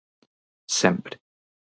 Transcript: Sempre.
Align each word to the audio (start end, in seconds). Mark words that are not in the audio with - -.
Sempre. 0.79 1.15